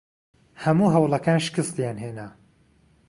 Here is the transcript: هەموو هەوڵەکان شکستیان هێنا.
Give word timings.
هەموو 0.63 0.93
هەوڵەکان 0.95 1.39
شکستیان 1.45 1.97
هێنا. 2.03 2.27